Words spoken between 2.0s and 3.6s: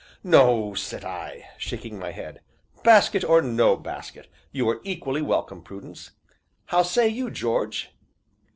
head, "basket or